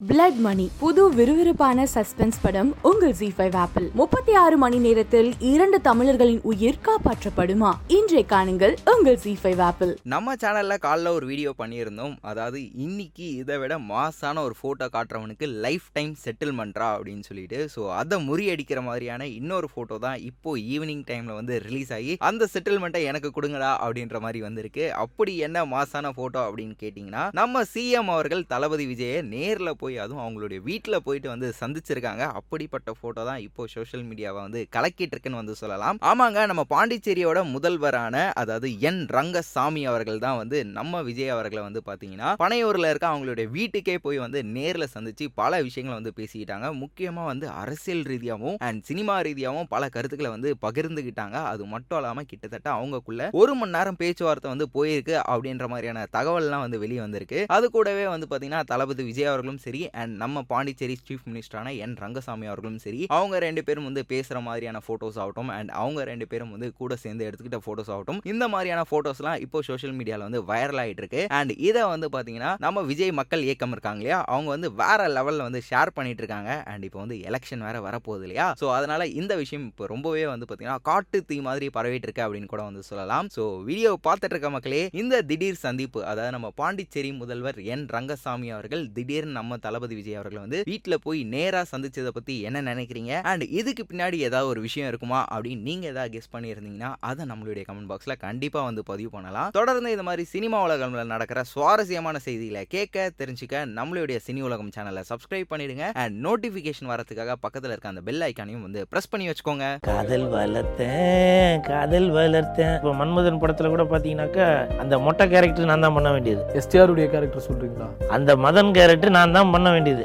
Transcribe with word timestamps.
Blood 0.00 0.36
மணி 0.44 0.64
புது 0.80 1.04
விறுவிறுப்பான 1.16 1.84
suspense 1.92 2.36
படம் 2.42 2.68
உங்கள் 2.88 3.14
ஜி 3.20 3.28
ஃபைவ் 3.36 3.54
ஆப்பிள் 3.62 3.86
முப்பத்தி 4.00 4.32
ஆறு 4.42 4.56
மணி 4.62 4.78
நேரத்தில் 4.84 5.30
இரண்டு 5.52 5.78
தமிழர்களின் 5.86 6.38
உயிர் 6.50 6.78
காப்பாற்றப்படுமா? 6.88 7.70
இன்றைய 7.96 8.24
காணுங்கள் 8.32 8.74
உங்கள் 8.92 9.18
ஜி 9.24 9.32
ஃபைவ் 9.40 9.60
ஆப்பிள் 9.68 9.92
நம்ம 10.12 10.34
சேனல்ல 10.42 10.74
காலைல 10.84 11.12
ஒரு 11.16 11.26
வீடியோ 11.30 11.52
பண்ணியிருந்தோம். 11.62 12.14
அதாவது 12.30 12.60
இன்னைக்கு 12.84 13.26
இதை 13.40 13.56
விட 13.62 13.78
மாசான 13.88 14.44
ஒரு 14.48 14.56
ஃபோட்டோ 14.60 14.88
காட்டுறவனுக்கு 14.94 15.48
லைஃப் 15.66 15.88
டைம் 15.98 16.14
செட்டில்மெண்ட்ரா 16.24 16.90
அப்படின்னு 16.96 17.26
சொல்லிட்டு 17.30 17.58
ஸோ 17.74 17.88
அதை 18.02 18.18
முறியடிக்கிற 18.28 18.82
மாதிரியான 18.90 19.28
இன்னொரு 19.40 19.70
ஃபோட்டோ 19.74 19.98
தான் 20.06 20.22
இப்போ 20.30 20.56
ஈவினிங் 20.76 21.04
டைம்ல 21.10 21.34
வந்து 21.40 21.58
ரிலீஸ் 21.66 21.92
ஆகி 21.98 22.16
அந்த 22.30 22.50
செட்டில்மெண்ட்டை 22.54 23.02
எனக்கு 23.10 23.32
கொடுங்கடா 23.40 23.72
அப்படின்ற 23.86 24.22
மாதிரி 24.26 24.42
வந்திருக்கு. 24.46 24.86
அப்படி 25.06 25.34
என்ன 25.48 25.66
மாசான 25.74 26.14
ஃபோட்டோ 26.18 26.42
அப்படின்னு 26.46 26.78
கேட்டிங்கன்னா 26.84 27.26
நம்ம 27.42 27.66
சிஎம் 27.74 28.14
அவர்கள் 28.16 28.48
தளபதி 28.54 28.88
விஜயை 28.94 29.20
நேரில் 29.34 29.74
போய் 29.74 29.86
அதுவும் 30.04 30.22
அவங்களுடைய 30.24 30.60
வீட்டில் 30.68 31.04
போயிட்டு 31.06 31.28
வந்து 31.32 31.48
சந்திச்சிருக்காங்க. 31.60 32.24
அப்படிப்பட்ட 32.40 32.92
ஃபோட்டோ 32.98 33.22
தான் 33.30 33.40
இப்போ 33.46 33.66
சோஷியல் 33.74 34.04
மீடியாவை 34.08 34.40
வந்து 34.46 34.62
கலக்கிட்டு 34.76 35.14
இருக்குன்னு 35.14 35.40
வந்து 35.42 35.56
சொல்லலாம். 35.62 35.98
ஆமாங்க 36.10 36.46
நம்ம 36.52 36.64
பாண்டிச்சேரியோட 36.74 37.42
முதல்வரான 37.54 38.16
அதாவது 38.42 38.70
என் 38.90 39.02
ரங்கசாமி 39.16 39.82
அவர்கள் 39.92 40.22
தான் 40.26 40.38
வந்து 40.42 40.60
நம்ம 40.78 41.02
விஜய் 41.08 41.34
அவர்களை 41.36 41.62
வந்து 41.68 41.82
பார்த்தீங்கன்னா 41.88 42.30
பனையூரில் 42.44 42.90
இருக்க 42.90 43.06
அவங்களுடைய 43.12 43.46
வீட்டுக்கே 43.56 43.96
போய் 44.06 44.18
வந்து 44.24 44.42
நேரில் 44.56 44.92
சந்திச்சு 44.96 45.26
பல 45.40 45.62
விஷயங்களை 45.68 45.96
வந்து 46.00 46.14
பேசிக்கிட்டாங்க. 46.20 46.66
முக்கியமாக 46.82 47.30
வந்து 47.32 47.46
அரசியல் 47.62 48.04
ரீதியாகவும் 48.12 48.58
அண்ட் 48.68 48.82
சினிமா 48.90 49.16
ரீதியாகவும் 49.28 49.70
பல 49.74 49.88
கருத்துக்களை 49.96 50.30
வந்து 50.36 50.50
பகிர்ந்துக்கிட்டாங்க 50.64 51.36
அது 51.52 51.62
மட்டும் 51.74 51.98
இல்லாமல் 52.00 52.28
கிட்டத்தட்ட 52.30 52.68
அவங்கக்குள்ள 52.76 53.22
ஒரு 53.40 53.52
மணி 53.58 53.74
நேரம் 53.76 53.98
பேச்சுவார்த்தை 54.02 54.48
வந்து 54.52 54.66
போயிருக்கு 54.76 55.14
அப்படின்ற 55.32 55.66
மாதிரியான 55.72 56.04
தகவல்லாம் 56.16 56.64
வந்து 56.64 56.80
வெளியே 56.84 57.00
வந்திருக்கு 57.04 57.40
அது 57.56 57.66
கூடவே 57.76 58.06
வந்து 58.14 58.26
பார்த்தீங்கன்னா 58.30 58.62
தளபதி 58.72 59.04
விஜய் 59.08 59.30
அவர்களும் 59.30 59.60
சரி 59.64 59.77
அண்ட் 60.00 60.14
நம்ம 60.22 60.44
பாண்டிச்சேரி 60.52 60.96
சீஃப் 61.08 61.26
மினிஸ்டரான 61.30 61.74
என் 61.84 61.96
ரங்கசாமி 62.04 62.48
அவர்களும் 62.50 62.80
சரி 62.86 63.02
அவங்க 63.18 63.36
ரெண்டு 63.46 63.64
பேரும் 63.68 63.88
வந்து 63.88 64.04
பேசுகிற 64.12 64.40
மாதிரியான 64.48 64.82
ஃபோட்டோஸ் 64.86 65.18
ஆகட்டும் 65.24 65.52
அண்ட் 65.56 65.72
அவங்க 65.82 66.00
ரெண்டு 66.10 66.28
பேரும் 66.32 66.52
வந்து 66.54 66.70
கூட 66.80 66.96
சேர்ந்து 67.04 67.26
எடுத்துக்கிட்ட 67.28 67.60
ஃபோட்டோஸ் 67.66 67.92
ஆகட்டும் 67.96 68.20
இந்த 68.32 68.44
மாதிரியான 68.54 68.84
ஃபோட்டோஸ்லாம் 68.90 69.40
இப்போ 69.46 69.62
சோஷியல் 69.70 69.96
மீடியாவில் 69.98 70.26
வந்து 70.28 70.42
வைரல் 70.50 70.82
ஆகிட்டு 70.84 71.02
இருக்கு 71.04 71.22
அண்ட் 71.38 71.52
இதை 71.68 71.84
வந்து 71.94 72.08
பார்த்தீங்கன்னா 72.14 72.52
நம்ம 72.66 72.82
விஜய் 72.90 73.16
மக்கள் 73.20 73.46
இயக்கம் 73.48 73.74
இருக்காங்க 73.74 74.00
இல்லையா? 74.02 74.18
அவங்க 74.34 74.48
வந்து 74.54 74.68
வேற 74.80 75.00
லெவலில் 75.16 75.44
வந்து 75.46 75.60
ஷேர் 75.68 75.90
பண்ணிட்டு 75.96 76.22
இருக்காங்க. 76.22 76.50
அண்ட் 76.70 76.84
இப்போ 76.88 76.98
வந்து 77.04 77.16
எலெக்ஷன் 77.28 77.64
வேற 77.66 77.76
வரப்போகுது 77.86 78.24
இல்லையா? 78.26 78.46
ஸோ 78.60 78.66
அதனால 78.76 79.02
இந்த 79.20 79.32
விஷயம் 79.42 79.66
இப்போ 79.70 79.86
ரொம்பவே 79.92 80.24
வந்து 80.32 80.46
பார்த்தீங்கன்னா 80.46 80.78
காட்டு 80.88 81.18
தீ 81.28 81.36
மாதிரி 81.48 81.66
பரவிட்டு 81.76 82.06
இருக்கு 82.08 82.24
அப்படின்னு 82.26 82.50
கூட 82.52 82.62
வந்து 82.68 82.82
சொல்லலாம். 82.90 83.28
ஸோ 83.36 83.44
வீடியோ 83.68 83.92
பார்த்துட்டு 84.06 84.34
இருக்க 84.34 84.50
மக்களே 84.56 84.82
இந்த 85.02 85.22
திடீர் 85.30 85.62
சந்திப்பு 85.66 86.00
அதாவது 86.10 86.34
நம்ம 86.36 86.50
பாண்டிச்சேரி 86.60 87.12
முதல்வர் 87.22 87.58
என் 87.74 87.86
ரங்கசாமி 87.96 88.50
அவர்கள் 88.56 88.84
திடீர்னு 88.96 89.36
நம்ம 89.38 89.58
தளபதி 89.68 89.94
விஜய் 90.00 90.18
அவர்களை 90.20 90.42
வந்து 90.46 90.60
வீட்டில் 90.72 91.02
போய் 91.06 91.22
நேராக 91.36 91.64
சந்திச்சதை 91.72 92.12
பற்றி 92.18 92.36
என்ன 92.50 92.64
நினைக்கிறீங்க? 92.70 93.14
அண்ட் 93.32 93.46
இதுக்கு 93.60 93.84
பின்னாடி 93.90 94.18
ஏதாவது 94.28 94.50
ஒரு 94.54 94.60
விஷயம் 94.66 94.90
இருக்குமா? 94.92 95.20
அப்படின்னு 95.34 95.66
நீங்கள் 95.70 95.90
ஏதாவது 95.92 96.12
கெஸ் 96.16 96.32
பண்ணியிருந்தீங்கன்னா 96.34 96.92
அதை 97.10 97.22
நம்மளுடைய 97.32 97.64
கமெண்ட் 97.70 97.90
பாக்ஸில் 97.92 98.18
கண்டிப்பாக 98.26 98.64
வந்து 98.68 98.82
பதிவு 98.90 99.10
பண்ணலாம். 99.16 99.50
தொடர்ந்து 99.58 99.94
இந்த 99.96 100.04
மாதிரி 100.08 100.24
சினிமா 100.34 100.58
உலகம்ல 100.66 101.02
நடக்கிற 101.14 101.40
சுவாரஸ்யமான 101.52 102.16
செய்திகளை 102.26 102.62
கேட்க 102.74 103.06
தெரிஞ்சுக்க 103.20 103.62
நம்மளுடைய 103.78 104.18
சினி 104.26 104.40
உலகம் 104.48 104.72
சேனலை 104.76 105.02
சப்ஸ்கிரைப் 105.10 105.50
பண்ணிடுங்க. 105.52 105.86
அண்ட் 106.02 106.16
நோட்டிஃபிகேஷன் 106.26 106.90
வரதுக்காக 106.92 107.36
பக்கத்தில் 107.44 107.72
இருக்க 107.74 107.92
அந்த 107.92 108.02
பெல் 108.08 108.24
ஐக்கானையும் 108.28 108.64
வந்து 108.66 108.80
ப்ரெஸ் 108.92 109.10
பண்ணி 109.12 109.26
வச்சுக்கோங்க. 109.30 109.66
காதல் 109.88 110.26
வளர்த்தேன் 110.36 111.62
காதல் 111.70 112.08
வளர்த்தேன். 112.18 112.74
இப்போ 112.78 112.94
மன்மதன் 113.00 113.40
படத்துல 113.42 113.70
கூட 113.74 113.86
பாத்தீங்கன்னாக்கா 113.92 114.48
அந்த 114.82 114.94
மொட்டை 115.06 115.26
கேரக்டர் 115.34 115.70
நான் 115.72 115.84
தான் 115.86 115.96
பண்ண 115.98 116.10
வேண்டியது. 116.16 116.42
எஸ்டிஆருடைய 116.60 117.06
கேரக்டர் 117.14 117.46
சொல்றீங்களா? 117.48 117.88
அந்த 118.16 118.30
மதன் 118.46 118.72
கேரக்டர் 118.78 119.16
நான் 119.18 119.36
தான் 119.38 119.52
பண்ண 119.58 119.70
வேண்டியது. 119.72 120.04